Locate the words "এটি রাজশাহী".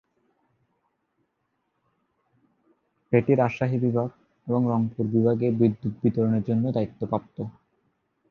3.11-3.77